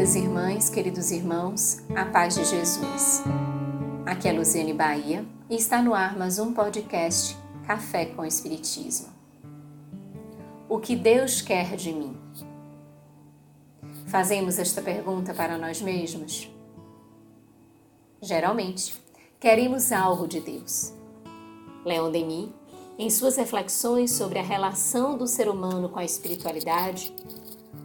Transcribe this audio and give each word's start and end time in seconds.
Queridas 0.00 0.16
irmãs, 0.16 0.70
queridos 0.70 1.10
irmãos, 1.10 1.82
a 1.94 2.06
paz 2.06 2.34
de 2.34 2.42
Jesus. 2.42 3.22
Aqui 4.06 4.28
é 4.28 4.32
Luziane 4.32 4.72
Bahia 4.72 5.26
e 5.50 5.56
está 5.56 5.82
no 5.82 5.92
ar 5.92 6.16
mais 6.16 6.38
um 6.38 6.54
podcast 6.54 7.36
Café 7.66 8.06
com 8.06 8.24
Espiritismo. 8.24 9.08
O 10.70 10.78
que 10.78 10.96
Deus 10.96 11.42
quer 11.42 11.76
de 11.76 11.92
mim? 11.92 12.16
Fazemos 14.06 14.58
esta 14.58 14.80
pergunta 14.80 15.34
para 15.34 15.58
nós 15.58 15.82
mesmos? 15.82 16.50
Geralmente, 18.22 18.98
queremos 19.38 19.92
algo 19.92 20.26
de 20.26 20.40
Deus. 20.40 20.94
Leon 21.84 22.10
Denis, 22.10 22.48
em 22.98 23.10
suas 23.10 23.36
reflexões 23.36 24.12
sobre 24.12 24.38
a 24.38 24.42
relação 24.42 25.18
do 25.18 25.26
ser 25.26 25.46
humano 25.46 25.90
com 25.90 25.98
a 25.98 26.04
espiritualidade, 26.06 27.14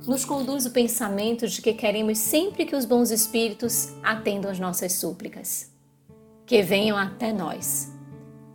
nos 0.05 0.23
conduz 0.23 0.65
o 0.65 0.71
pensamento 0.71 1.47
de 1.47 1.61
que 1.61 1.73
queremos 1.73 2.17
sempre 2.17 2.65
que 2.65 2.75
os 2.75 2.85
bons 2.85 3.11
espíritos 3.11 3.93
atendam 4.03 4.51
às 4.51 4.59
nossas 4.59 4.93
súplicas, 4.93 5.71
que 6.45 6.61
venham 6.61 6.97
até 6.97 7.33
nós, 7.33 7.91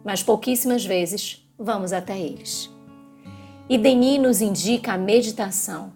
mas 0.04 0.22
pouquíssimas 0.22 0.84
vezes 0.84 1.46
vamos 1.58 1.92
até 1.92 2.18
eles. 2.18 2.70
E 3.68 3.76
Denis 3.78 4.20
nos 4.20 4.40
indica 4.40 4.92
a 4.92 4.98
meditação, 4.98 5.92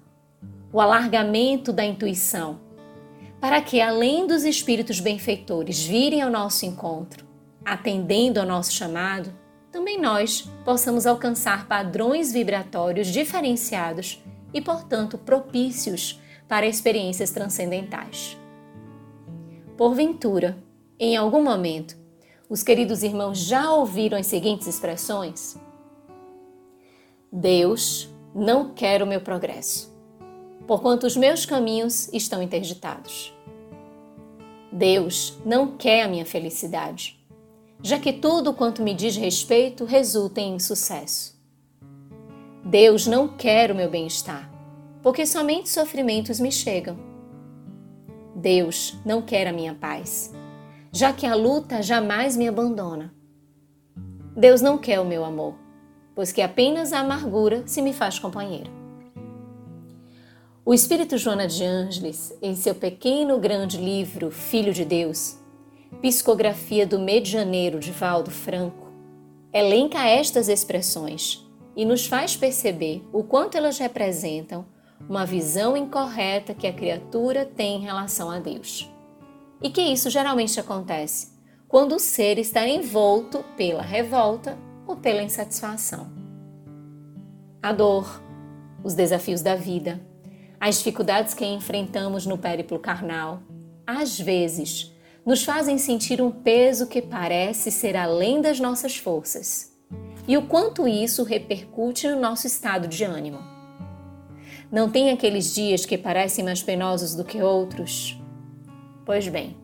o 0.72 0.80
alargamento 0.80 1.72
da 1.72 1.84
intuição, 1.84 2.60
para 3.40 3.60
que, 3.60 3.80
além 3.80 4.26
dos 4.26 4.44
espíritos 4.44 5.00
benfeitores 5.00 5.82
virem 5.82 6.22
ao 6.22 6.30
nosso 6.30 6.64
encontro, 6.64 7.24
atendendo 7.64 8.40
ao 8.40 8.46
nosso 8.46 8.72
chamado, 8.72 9.32
também 9.70 10.00
nós 10.00 10.48
possamos 10.64 11.06
alcançar 11.06 11.66
padrões 11.66 12.32
vibratórios 12.32 13.08
diferenciados 13.08 14.22
e, 14.54 14.60
portanto, 14.60 15.18
propícios 15.18 16.20
para 16.48 16.66
experiências 16.66 17.30
transcendentais. 17.30 18.38
Porventura, 19.76 20.56
em 20.98 21.16
algum 21.16 21.42
momento, 21.42 21.96
os 22.48 22.62
queridos 22.62 23.02
irmãos 23.02 23.38
já 23.38 23.72
ouviram 23.72 24.16
as 24.16 24.28
seguintes 24.28 24.68
expressões? 24.68 25.56
Deus 27.32 28.08
não 28.32 28.72
quer 28.72 29.02
o 29.02 29.06
meu 29.06 29.20
progresso, 29.20 29.92
porquanto 30.66 31.04
os 31.04 31.16
meus 31.16 31.44
caminhos 31.44 32.12
estão 32.12 32.40
interditados. 32.40 33.34
Deus 34.70 35.36
não 35.44 35.76
quer 35.76 36.04
a 36.04 36.08
minha 36.08 36.24
felicidade, 36.24 37.18
já 37.82 37.98
que 37.98 38.12
tudo 38.12 38.54
quanto 38.54 38.82
me 38.82 38.94
diz 38.94 39.16
respeito 39.16 39.84
resulta 39.84 40.40
em 40.40 40.54
insucesso. 40.54 41.33
Deus 42.66 43.06
não 43.06 43.28
quer 43.28 43.70
o 43.70 43.74
meu 43.74 43.90
bem-estar, 43.90 44.50
porque 45.02 45.26
somente 45.26 45.68
sofrimentos 45.68 46.40
me 46.40 46.50
chegam. 46.50 46.96
Deus 48.34 48.96
não 49.04 49.20
quer 49.20 49.46
a 49.46 49.52
minha 49.52 49.74
paz, 49.74 50.34
já 50.90 51.12
que 51.12 51.26
a 51.26 51.34
luta 51.34 51.82
jamais 51.82 52.38
me 52.38 52.48
abandona. 52.48 53.14
Deus 54.34 54.62
não 54.62 54.78
quer 54.78 54.98
o 54.98 55.04
meu 55.04 55.26
amor, 55.26 55.54
pois 56.14 56.32
que 56.32 56.40
apenas 56.40 56.94
a 56.94 57.00
amargura 57.00 57.64
se 57.66 57.82
me 57.82 57.92
faz 57.92 58.18
companheiro. 58.18 58.70
O 60.64 60.72
espírito 60.72 61.18
Joana 61.18 61.46
de 61.46 61.62
Ângeles, 61.62 62.34
em 62.40 62.56
seu 62.56 62.74
pequeno 62.74 63.38
grande 63.38 63.76
livro 63.76 64.30
Filho 64.30 64.72
de 64.72 64.86
Deus, 64.86 65.36
Psicografia 66.00 66.86
do 66.86 66.98
Medianeiro 66.98 67.78
de 67.78 67.92
Valdo 67.92 68.30
Franco, 68.30 68.88
elenca 69.52 70.08
estas 70.08 70.48
expressões 70.48 71.43
e 71.76 71.84
nos 71.84 72.06
faz 72.06 72.36
perceber 72.36 73.04
o 73.12 73.24
quanto 73.24 73.56
elas 73.56 73.78
representam 73.78 74.64
uma 75.08 75.26
visão 75.26 75.76
incorreta 75.76 76.54
que 76.54 76.66
a 76.66 76.72
criatura 76.72 77.44
tem 77.44 77.76
em 77.76 77.84
relação 77.84 78.30
a 78.30 78.38
Deus. 78.38 78.88
E 79.62 79.70
que 79.70 79.82
isso 79.82 80.10
geralmente 80.10 80.58
acontece 80.58 81.32
quando 81.68 81.96
o 81.96 81.98
ser 81.98 82.38
está 82.38 82.66
envolto 82.68 83.44
pela 83.56 83.82
revolta 83.82 84.56
ou 84.86 84.96
pela 84.96 85.22
insatisfação. 85.22 86.12
A 87.62 87.72
dor, 87.72 88.22
os 88.84 88.94
desafios 88.94 89.42
da 89.42 89.56
vida, 89.56 90.00
as 90.60 90.78
dificuldades 90.78 91.34
que 91.34 91.44
enfrentamos 91.44 92.26
no 92.26 92.38
périplo 92.38 92.78
carnal, 92.78 93.42
às 93.86 94.18
vezes 94.20 94.92
nos 95.26 95.42
fazem 95.42 95.78
sentir 95.78 96.20
um 96.20 96.30
peso 96.30 96.86
que 96.86 97.02
parece 97.02 97.70
ser 97.70 97.96
além 97.96 98.40
das 98.40 98.60
nossas 98.60 98.96
forças 98.96 99.73
e 100.26 100.36
o 100.36 100.46
quanto 100.46 100.88
isso 100.88 101.22
repercute 101.22 102.08
no 102.08 102.20
nosso 102.20 102.46
estado 102.46 102.88
de 102.88 103.04
ânimo. 103.04 103.38
Não 104.72 104.90
tem 104.90 105.10
aqueles 105.10 105.54
dias 105.54 105.84
que 105.84 105.98
parecem 105.98 106.44
mais 106.44 106.62
penosos 106.62 107.14
do 107.14 107.24
que 107.24 107.42
outros? 107.42 108.20
Pois 109.04 109.28
bem, 109.28 109.56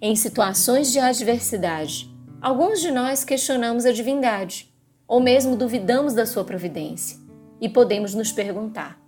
em 0.00 0.16
situações 0.16 0.90
de 0.90 0.98
adversidade, 0.98 2.10
alguns 2.40 2.80
de 2.80 2.90
nós 2.90 3.22
questionamos 3.22 3.84
a 3.84 3.92
divindade, 3.92 4.72
ou 5.06 5.20
mesmo 5.20 5.56
duvidamos 5.56 6.14
da 6.14 6.26
sua 6.26 6.42
providência, 6.42 7.18
e 7.60 7.68
podemos 7.68 8.14
nos 8.14 8.32
perguntar: 8.32 9.00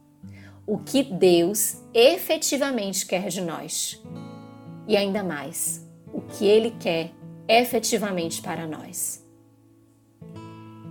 o 0.67 0.79
que 0.79 1.03
Deus 1.03 1.79
efetivamente 1.93 3.07
quer 3.07 3.29
de 3.29 3.41
nós? 3.41 4.01
E 4.87 4.97
ainda 4.97 5.25
mais, 5.25 5.85
o 6.13 6.21
que 6.21 6.45
Ele 6.45 6.77
quer 6.79 7.11
efetivamente 7.49 8.43
para 8.43 8.67
nós? 8.67 9.24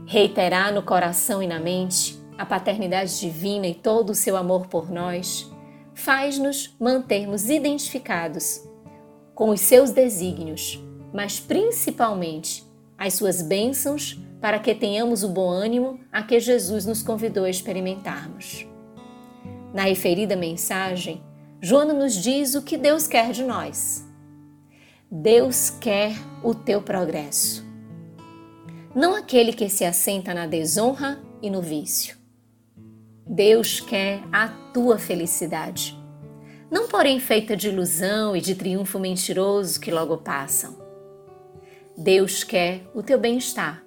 Reiterar 0.06 0.74
no 0.74 0.84
coração 0.84 1.42
e 1.42 1.48
na 1.48 1.60
mente 1.60 2.22
a 2.38 2.46
paternidade 2.46 3.20
divina 3.20 3.68
e 3.68 3.74
todo 3.74 4.10
o 4.10 4.16
seu 4.16 4.36
amor 4.36 4.68
por 4.68 4.92
nós 4.92 5.50
faz-nos 5.94 6.76
mantermos 6.80 7.50
identificados 7.50 8.68
com 9.34 9.50
os 9.50 9.62
seus 9.62 9.92
desígnios, 9.92 10.84
mas 11.14 11.40
principalmente 11.40 12.64
as 12.98 13.14
suas 13.14 13.42
bênçãos 13.42 14.20
para 14.42 14.60
que 14.60 14.76
tenhamos 14.76 15.24
o 15.24 15.30
bom 15.30 15.50
ânimo 15.50 16.00
a 16.12 16.22
que 16.22 16.40
Jesus 16.40 16.86
nos 16.86 17.02
convidou 17.02 17.46
a 17.46 17.50
experimentarmos. 17.50 18.68
Na 19.74 19.84
referida 19.84 20.36
mensagem, 20.36 21.24
Joana 21.62 21.94
nos 21.94 22.14
diz 22.14 22.56
o 22.56 22.62
que 22.62 22.78
Deus 22.78 23.08
quer 23.08 23.32
de 23.32 23.44
nós. 23.44 24.06
Deus 25.10 25.70
quer 25.70 26.14
o 26.44 26.54
teu 26.54 26.82
progresso 26.82 27.73
não 28.96 29.16
aquele 29.16 29.54
que 29.54 29.70
se 29.70 29.84
assenta 29.84 30.34
na 30.34 30.46
desonra 30.46 31.20
e 31.42 31.50
no 31.50 31.62
vício. 31.62 32.16
Deus 33.26 33.80
quer 33.80 34.22
a 34.32 34.48
tua 34.48 35.00
felicidade, 35.00 35.98
não 36.70 36.88
porém 36.88 37.20
feita 37.20 37.56
de 37.56 37.70
ilusão 37.70 38.36
e 38.36 38.42
de 38.42 38.54
triunfo 38.54 39.00
mentiroso 39.00 39.80
que 39.80 39.90
logo 39.90 40.18
passam. 40.18 40.78
Deus 41.98 42.44
quer 42.44 42.82
o 42.94 43.02
teu 43.02 43.20
bem-estar, 43.20 43.84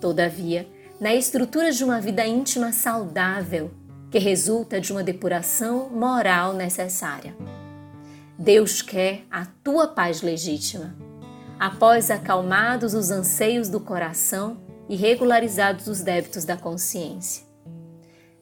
todavia, 0.00 0.66
na 1.00 1.14
estrutura 1.14 1.72
de 1.72 1.82
uma 1.82 2.00
vida 2.00 2.26
íntima 2.26 2.72
saudável 2.72 3.70
que 4.10 4.18
resulta 4.18 4.80
de 4.80 4.92
uma 4.92 5.02
depuração 5.02 5.90
moral 5.90 6.54
necessária. 6.54 7.34
Deus 8.38 8.82
quer 8.82 9.22
a 9.30 9.46
tua 9.46 9.88
paz 9.88 10.22
legítima 10.22 10.94
após 11.62 12.10
acalmados 12.10 12.92
os 12.92 13.12
anseios 13.12 13.68
do 13.68 13.78
coração 13.78 14.56
e 14.88 14.96
regularizados 14.96 15.86
os 15.86 16.00
débitos 16.00 16.44
da 16.44 16.56
consciência. 16.56 17.44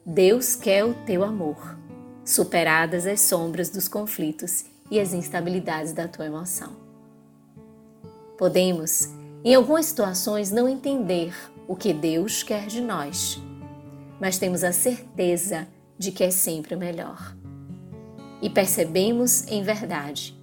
Deus 0.03 0.55
quer 0.55 0.83
o 0.83 0.95
teu 1.05 1.23
amor, 1.23 1.77
superadas 2.25 3.05
as 3.05 3.21
sombras 3.21 3.69
dos 3.69 3.87
conflitos 3.87 4.65
e 4.89 4.99
as 4.99 5.13
instabilidades 5.13 5.93
da 5.93 6.07
tua 6.07 6.25
emoção. 6.25 6.75
Podemos, 8.39 9.09
em 9.45 9.53
algumas 9.53 9.85
situações, 9.85 10.49
não 10.49 10.67
entender 10.67 11.31
o 11.67 11.75
que 11.75 11.93
Deus 11.93 12.41
quer 12.41 12.65
de 12.65 12.81
nós, 12.81 13.39
mas 14.19 14.39
temos 14.39 14.63
a 14.63 14.73
certeza 14.73 15.67
de 15.95 16.11
que 16.11 16.23
é 16.23 16.31
sempre 16.31 16.73
o 16.73 16.79
melhor. 16.79 17.37
E 18.41 18.49
percebemos 18.49 19.45
em 19.47 19.61
verdade 19.61 20.35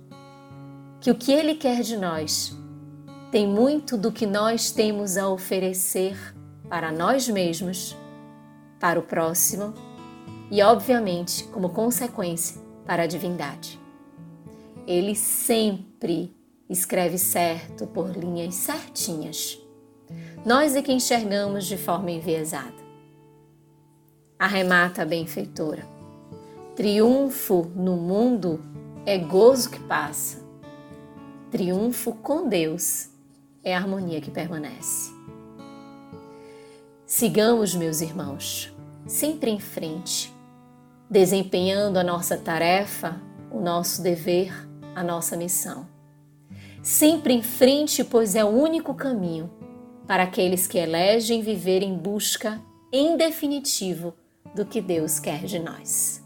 que 1.01 1.11
o 1.11 1.17
que 1.17 1.33
Ele 1.33 1.57
quer 1.57 1.83
de 1.83 1.97
nós 1.97 2.57
tem 3.31 3.47
muito 3.47 3.97
do 3.97 4.11
que 4.11 4.27
nós 4.27 4.71
temos 4.71 5.19
a 5.19 5.29
oferecer 5.29 6.17
para 6.69 6.91
nós 6.91 7.29
mesmos, 7.29 7.95
para 8.81 8.99
o 8.99 9.03
próximo 9.03 9.75
e, 10.51 10.63
obviamente, 10.63 11.45
como 11.45 11.69
consequência, 11.69 12.61
para 12.87 13.03
a 13.03 13.07
divindade. 13.07 13.79
Ele 14.87 15.15
sempre 15.15 16.35
escreve 16.71 17.19
certo 17.19 17.87
por 17.87 18.17
linhas 18.17 18.55
certinhas. 18.55 19.61
Nós 20.45 20.75
é 20.75 20.81
que 20.81 20.93
enxergamos 20.93 21.67
de 21.67 21.77
forma 21.77 22.11
enviesada. 22.11 22.89
Arremata 24.39 25.03
a 25.03 25.05
benfeitora. 25.05 25.87
Triunfo 26.75 27.71
no 27.75 27.97
mundo 27.97 28.63
é 29.05 29.19
gozo 29.19 29.69
que 29.69 29.81
passa. 29.81 30.39
Triunfo 31.51 32.13
com 32.15 32.49
Deus 32.49 33.11
é 33.63 33.75
a 33.75 33.79
harmonia 33.79 34.21
que 34.21 34.31
permanece. 34.31 35.13
Sigamos, 37.07 37.75
meus 37.75 38.01
irmãos, 38.01 38.75
sempre 39.07 39.51
em 39.51 39.59
frente, 39.59 40.35
desempenhando 41.11 41.99
a 41.99 42.05
nossa 42.05 42.37
tarefa 42.37 43.21
o 43.51 43.61
nosso 43.61 44.03
dever, 44.03 44.53
a 44.95 45.03
nossa 45.03 45.37
missão. 45.37 45.87
Sempre 46.83 47.35
em 47.35 47.43
frente, 47.43 48.05
pois 48.05 48.35
é 48.35 48.45
o 48.45 48.49
único 48.49 48.95
caminho 48.95 49.51
para 50.07 50.23
aqueles 50.23 50.67
que 50.67 50.79
elegem 50.79 51.43
viver 51.43 51.83
em 51.83 51.97
busca, 51.97 52.61
em 52.93 53.17
definitivo, 53.17 54.15
do 54.55 54.65
que 54.65 54.81
Deus 54.81 55.19
quer 55.19 55.45
de 55.45 55.59
nós. 55.59 56.25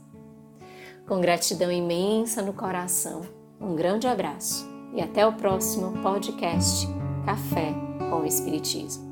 Com 1.07 1.21
gratidão 1.21 1.71
imensa 1.71 2.41
no 2.41 2.53
coração, 2.53 3.23
um 3.61 3.75
grande 3.75 4.07
abraço 4.07 4.69
e 4.95 5.01
até 5.01 5.27
o 5.27 5.33
próximo 5.33 6.01
podcast 6.01 6.87
Café 7.25 7.73
com 8.11 8.23
o 8.23 8.27
Espiritismo. 8.27 9.12